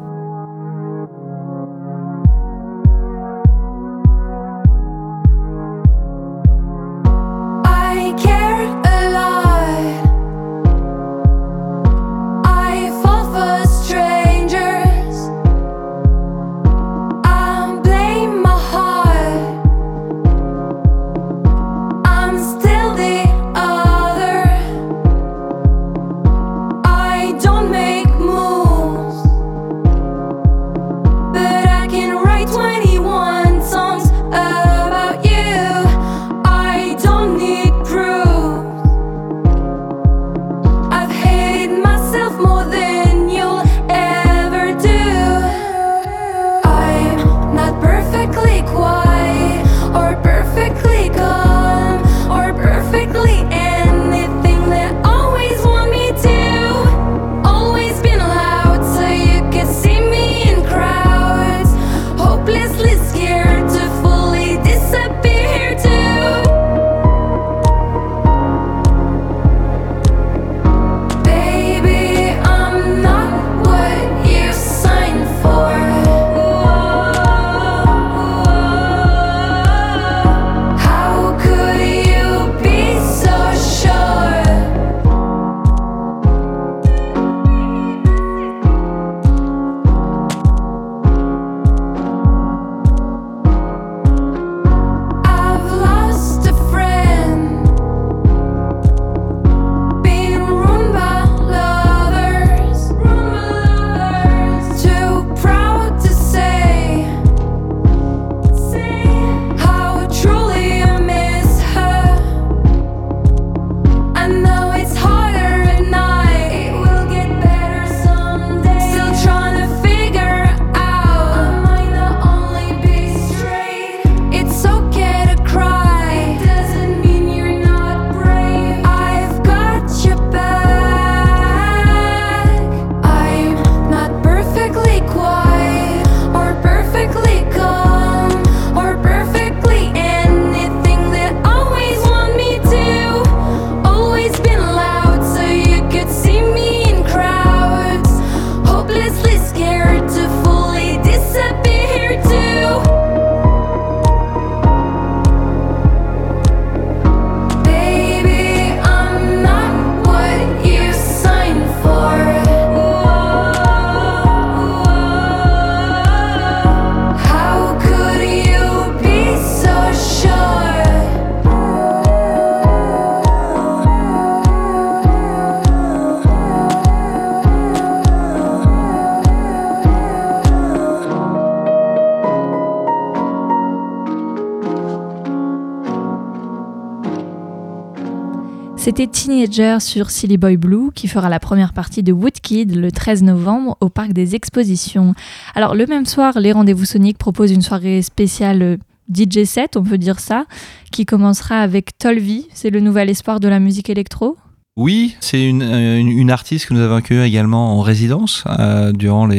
[188.83, 193.23] C'était Teenager sur Silly Boy Blue qui fera la première partie de Woodkid le 13
[193.23, 195.15] novembre au Parc des Expositions.
[195.55, 198.77] Alors le même soir, les Rendez-vous Soniques proposent une soirée spéciale euh,
[199.09, 200.47] DJ set, on peut dire ça,
[200.91, 204.35] qui commencera avec Tolvi, c'est le nouvel espoir de la musique électro.
[204.75, 209.29] Oui, c'est une, euh, une, artiste que nous avons accueillie également en résidence euh, durant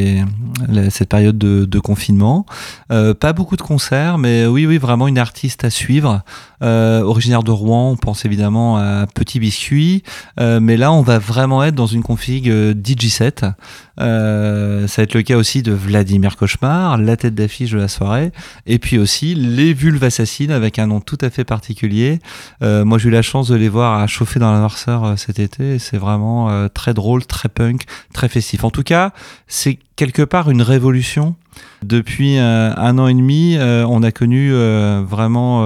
[0.91, 2.47] cette période de, confinement.
[2.93, 6.23] Euh, pas beaucoup de concerts, mais oui, oui, vraiment une artiste à suivre.
[6.61, 10.03] Originaire de Rouen, on pense évidemment à Petit Biscuit,
[10.39, 13.53] mais là, on va vraiment être dans une config euh, DJ7.
[14.01, 17.89] Euh, ça va être le cas aussi de Vladimir Cauchemar, la tête d'affiche de la
[17.89, 18.33] soirée,
[18.67, 22.19] et puis aussi les Vulves Assassines avec un nom tout à fait particulier.
[22.63, 25.17] Euh, moi, j'ai eu la chance de les voir à chauffer dans la noirceur euh,
[25.17, 25.79] cet été.
[25.79, 27.83] C'est vraiment euh, très drôle, très punk,
[28.13, 28.65] très festif.
[28.65, 29.13] En tout cas,
[29.47, 31.37] c'est quelque part une révolution.
[31.85, 35.65] Depuis euh, un an et demi, euh, on a connu euh, vraiment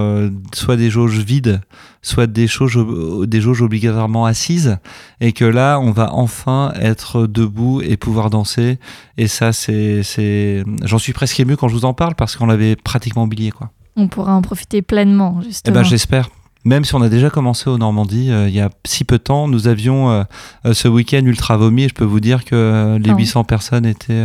[0.53, 1.61] soit des jauges vides,
[2.03, 2.79] soit des jauges,
[3.27, 4.79] des jauges obligatoirement assises,
[5.21, 8.79] et que là, on va enfin être debout et pouvoir danser.
[9.17, 12.47] Et ça, c'est, c'est, j'en suis presque ému quand je vous en parle parce qu'on
[12.47, 13.71] l'avait pratiquement oublié, quoi.
[13.97, 15.75] On pourra en profiter pleinement, Eh justement.
[15.75, 16.29] ben, j'espère.
[16.69, 19.23] Même si on a déjà commencé au Normandie euh, il y a si peu de
[19.23, 20.23] temps, nous avions euh,
[20.67, 23.17] euh, ce week-end ultra vomi et je peux vous dire que les Ah.
[23.17, 24.23] 800 personnes étaient.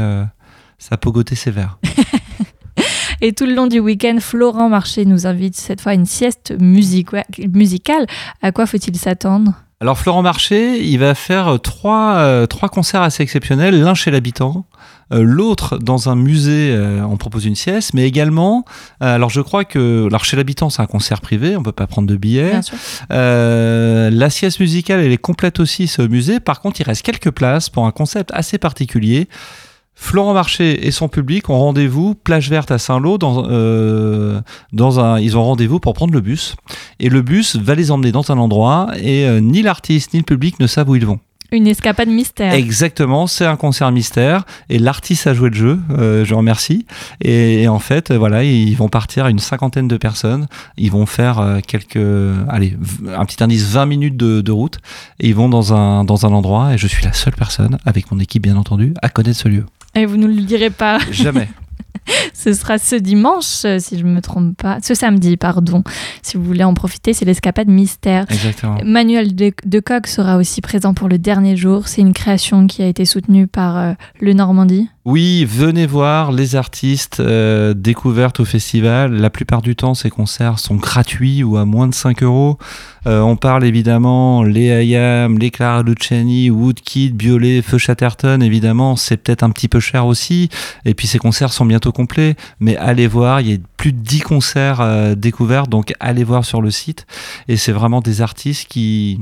[0.78, 1.78] ça pogotait sévère.
[3.22, 6.54] Et tout le long du week-end, Florent Marché nous invite cette fois à une sieste
[6.60, 7.24] musique- ouais,
[7.54, 8.06] musicale.
[8.41, 9.54] À quoi faut-il s'attendre?
[9.80, 14.66] Alors Florent Marché, il va faire trois, euh, trois concerts assez exceptionnels, l'un chez l'habitant,
[15.22, 18.66] l'autre dans un musée, euh, on propose une sieste, mais également,
[19.01, 21.88] euh, alors je crois que, alors chez l'habitant c'est un concert privé, on peut pas
[21.88, 22.78] prendre de billets, Bien sûr.
[23.11, 26.39] Euh, la sieste musicale, elle est complète aussi, c'est au musée.
[26.39, 29.28] Par contre, il reste quelques places pour un concept assez particulier.
[29.95, 34.41] Florent Marché et son public ont rendez-vous plage verte à Saint-Lô dans, euh,
[34.72, 36.55] dans un ils ont rendez-vous pour prendre le bus
[36.99, 40.26] et le bus va les emmener dans un endroit et euh, ni l'artiste ni le
[40.26, 41.20] public ne savent où ils vont.
[41.54, 42.51] Une escapade mystère.
[42.54, 46.88] Exactement, c'est un concert mystère et l'artiste a joué le jeu, euh, je remercie.
[47.22, 50.47] Et, et en fait, euh, voilà, ils vont partir à une cinquantaine de personnes.
[50.78, 51.95] Ils vont faire euh, quelques,
[52.49, 52.76] allez,
[53.16, 54.80] un petit indice, 20 minutes de, de route.
[55.20, 58.12] Et ils vont dans un, dans un endroit et je suis la seule personne, avec
[58.12, 59.68] mon équipe bien entendu, à connaître ce lieu.
[59.93, 60.97] Et vous ne le direz pas.
[61.12, 61.49] Jamais.
[62.34, 64.80] Ce sera ce dimanche, euh, si je me trompe pas.
[64.82, 65.84] Ce samedi, pardon.
[66.22, 68.26] Si vous voulez en profiter, c'est l'escapade mystère.
[68.30, 68.78] Exactement.
[68.84, 71.88] Manuel de, Decoq sera aussi présent pour le dernier jour.
[71.88, 74.89] C'est une création qui a été soutenue par euh, le Normandie.
[75.06, 79.12] Oui, venez voir les artistes euh, découvertes au festival.
[79.12, 82.58] La plupart du temps, ces concerts sont gratuits ou à moins de 5 euros.
[83.06, 88.41] Euh, on parle évidemment les Ayam, les Clara Luciani, Woodkid, Biolay, Feu Chatterton.
[88.41, 90.47] Évidemment, c'est peut-être un petit peu cher aussi.
[90.86, 92.38] Et puis ces concerts sont bientôt complets.
[92.62, 95.68] Mais allez voir, il y a plus de 10 concerts euh, découverts.
[95.68, 97.08] Donc allez voir sur le site.
[97.49, 99.20] Et c'est vraiment des artistes qui...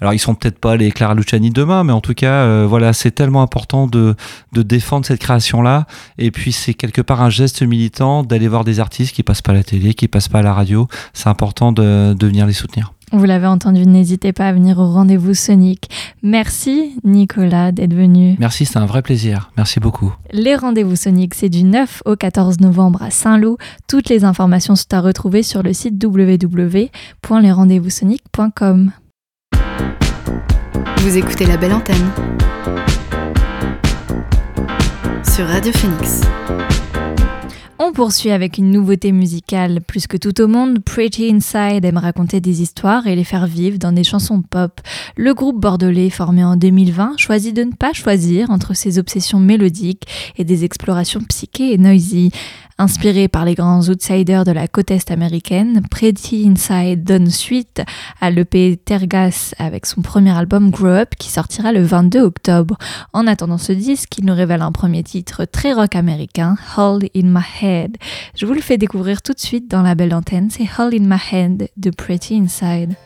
[0.00, 2.92] Alors ils sont peut-être pas les Clara Luciani demain, mais en tout cas, euh, voilà,
[2.92, 4.14] c'est tellement important de,
[4.52, 5.86] de défendre cette création-là.
[6.18, 9.52] Et puis c'est quelque part un geste militant d'aller voir des artistes qui passent pas
[9.52, 10.88] à la télé, qui passent pas à la radio.
[11.12, 12.92] C'est important de, de venir les soutenir.
[13.12, 15.90] Vous l'avez entendu, n'hésitez pas à venir au rendez-vous Sonic.
[16.22, 18.36] Merci Nicolas d'être venu.
[18.38, 19.50] Merci, c'était un vrai plaisir.
[19.58, 20.14] Merci beaucoup.
[20.32, 23.58] Les rendez-vous Sonic, c'est du 9 au 14 novembre à Saint-Lô.
[23.86, 28.92] Toutes les informations sont à retrouver sur le site www.lesrendezvoussonic.com.
[31.02, 32.12] Vous écoutez la belle antenne
[35.34, 36.20] sur Radio Phoenix.
[37.80, 39.80] On poursuit avec une nouveauté musicale.
[39.80, 43.78] Plus que tout au monde, Pretty Inside aime raconter des histoires et les faire vivre
[43.78, 44.80] dans des chansons pop.
[45.16, 50.06] Le groupe bordelais, formé en 2020, choisit de ne pas choisir entre ses obsessions mélodiques
[50.36, 52.30] et des explorations psychées et noisy.
[52.82, 57.80] Inspiré par les grands outsiders de la côte est américaine, Pretty Inside donne suite
[58.20, 62.76] à l'EP Tergas avec son premier album Grow Up qui sortira le 22 octobre.
[63.12, 67.28] En attendant ce disque, il nous révèle un premier titre très rock américain, Hold in
[67.28, 67.98] My Head.
[68.34, 71.06] Je vous le fais découvrir tout de suite dans la belle antenne, c'est Hold in
[71.06, 72.96] My Head de Pretty Inside.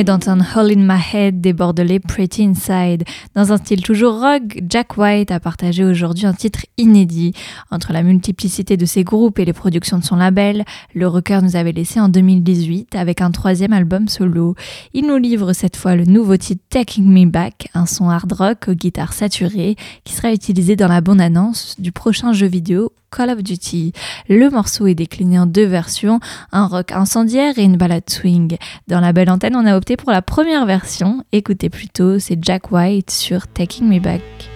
[0.00, 3.04] Venez d'entendre Hole in My Head des Bordelais Pretty Inside.
[3.34, 7.34] Dans un style toujours rock, Jack White a partagé aujourd'hui un titre inédit.
[7.70, 11.54] Entre la multiplicité de ses groupes et les productions de son label, le rocker nous
[11.54, 14.54] avait laissé en 2018 avec un troisième album solo.
[14.94, 18.68] Il nous livre cette fois le nouveau titre Taking Me Back, un son hard rock
[18.68, 23.42] aux guitares saturées qui sera utilisé dans la bande-annonce du prochain jeu vidéo Call of
[23.42, 23.92] Duty.
[24.28, 26.20] Le morceau est décliné en deux versions,
[26.52, 28.56] un rock incendiaire et une balade swing.
[28.88, 31.24] Dans la belle antenne, on a opté pour la première version.
[31.32, 34.49] Écoutez plutôt, c'est Jack White sur Taking Me Back.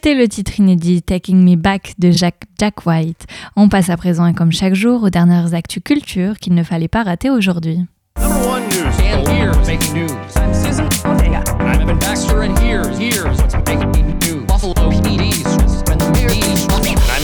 [0.00, 3.26] C'était le titre inédit Taking Me Back de Jack, Jack White.
[3.56, 6.86] On passe à présent et comme chaque jour aux dernières actus culture qu'il ne fallait
[6.86, 7.80] pas rater aujourd'hui.
[8.16, 8.24] I'm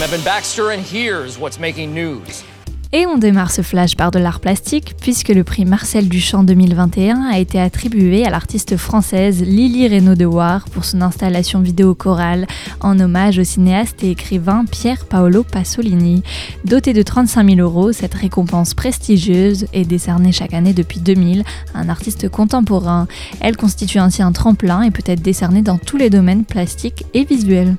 [0.02, 2.42] Evan Baxter, and here's what's making news?
[2.97, 7.22] Et on démarre ce flash par de l'art plastique, puisque le prix Marcel Duchamp 2021
[7.22, 12.47] a été attribué à l'artiste française Lily Reynaud de War pour son installation vidéo chorale
[12.78, 16.22] en hommage au cinéaste et écrivain Pier Paolo Pasolini.
[16.64, 21.42] Dotée de 35 000 euros, cette récompense prestigieuse est décernée chaque année depuis 2000
[21.74, 23.09] à un artiste contemporain.
[23.40, 27.24] Elle constitue ainsi un tremplin et peut être décernée dans tous les domaines plastiques et
[27.24, 27.74] visuels.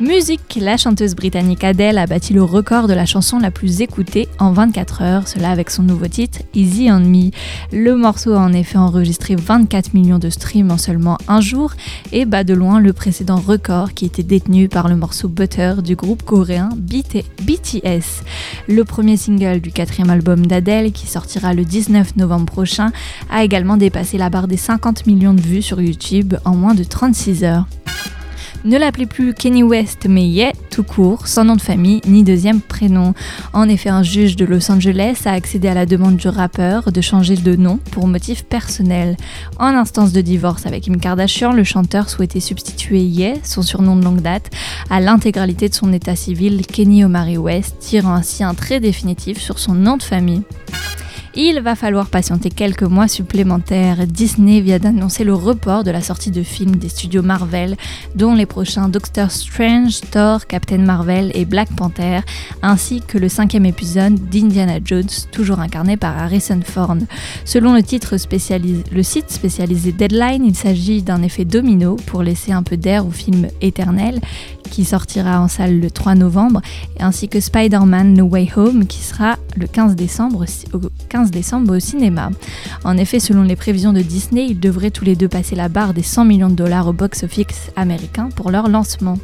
[0.00, 4.28] Musique, la chanteuse britannique Adele a bâti le record de la chanson la plus écoutée
[4.40, 7.30] en 24 heures, cela avec son nouveau titre Easy on Me.
[7.72, 11.74] Le morceau a en effet enregistré 24 millions de streams en seulement un jour
[12.10, 15.94] et bat de loin le précédent record qui était détenu par le morceau Butter du
[15.94, 18.24] groupe coréen BT BTS.
[18.66, 22.90] Le premier single du quatrième album d'Adele, qui sortira le 19 novembre prochain,
[23.30, 26.82] a également dépassé la barre des 50 millions de vues sur YouTube en moins de
[26.82, 27.66] 36 heures.
[28.64, 32.62] Ne l'appelez plus Kenny West, mais Ye, tout court, sans nom de famille ni deuxième
[32.62, 33.12] prénom.
[33.52, 37.00] En effet, un juge de Los Angeles a accédé à la demande du rappeur de
[37.02, 39.18] changer de nom pour motif personnel.
[39.58, 44.04] En instance de divorce avec Kim Kardashian, le chanteur souhaitait substituer Ye, son surnom de
[44.04, 44.50] longue date,
[44.88, 49.58] à l'intégralité de son état civil Kenny Omari West, tirant ainsi un trait définitif sur
[49.58, 50.42] son nom de famille.
[51.36, 54.06] Il va falloir patienter quelques mois supplémentaires.
[54.06, 57.76] Disney vient d'annoncer le report de la sortie de films des studios Marvel,
[58.14, 62.20] dont les prochains Doctor Strange, Thor, Captain Marvel et Black Panther,
[62.62, 66.98] ainsi que le cinquième épisode d'Indiana Jones, toujours incarné par Harrison Ford.
[67.44, 67.80] Selon le,
[68.94, 73.10] le site spécialisé Deadline, il s'agit d'un effet domino pour laisser un peu d'air au
[73.10, 74.20] film éternel
[74.74, 76.60] qui sortira en salle le 3 novembre,
[76.98, 81.78] ainsi que Spider-Man No Way Home qui sera le 15 décembre, au 15 décembre au
[81.78, 82.30] cinéma.
[82.82, 85.94] En effet, selon les prévisions de Disney, ils devraient tous les deux passer la barre
[85.94, 89.16] des 100 millions de dollars au box-office américain pour leur lancement.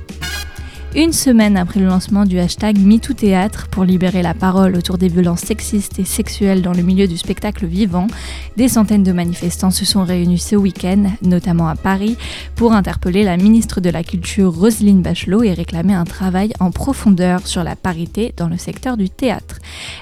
[0.97, 5.43] Une semaine après le lancement du hashtag MeTooThéâtre pour libérer la parole autour des violences
[5.43, 8.09] sexistes et sexuelles dans le milieu du spectacle vivant,
[8.57, 12.17] des centaines de manifestants se sont réunis ce week-end, notamment à Paris,
[12.57, 17.47] pour interpeller la ministre de la Culture Roselyne Bachelot et réclamer un travail en profondeur
[17.47, 19.61] sur la parité dans le secteur du théâtre.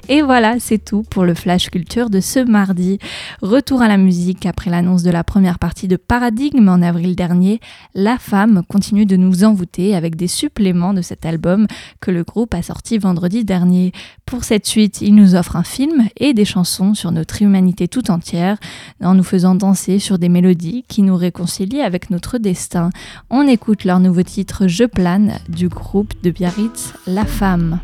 [0.09, 2.99] Et voilà, c'est tout pour le Flash Culture de ce mardi.
[3.43, 7.61] Retour à la musique après l'annonce de la première partie de Paradigme en avril dernier,
[7.95, 11.67] La Femme continue de nous envoûter avec des suppléments de cet album
[12.01, 13.93] que le groupe a sorti vendredi dernier.
[14.27, 18.11] Pour cette suite, il nous offre un film et des chansons sur notre humanité tout
[18.11, 18.59] entière,
[19.03, 22.91] en nous faisant danser sur des mélodies qui nous réconcilient avec notre destin.
[23.31, 27.81] On écoute leur nouveau titre Je plane du groupe de Biarritz, La Femme.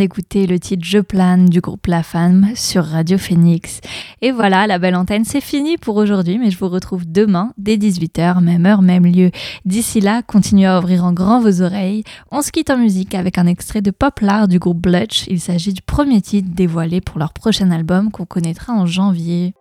[0.00, 3.82] D'écouter le titre Je plane du groupe La Femme sur Radio Phoenix.
[4.22, 7.76] Et voilà, la belle antenne, c'est fini pour aujourd'hui, mais je vous retrouve demain dès
[7.76, 9.30] 18h, même heure, même lieu.
[9.66, 12.02] D'ici là, continuez à ouvrir en grand vos oreilles.
[12.30, 15.26] On se quitte en musique avec un extrait de Poplar du groupe Blutch.
[15.28, 19.52] Il s'agit du premier titre dévoilé pour leur prochain album qu'on connaîtra en janvier.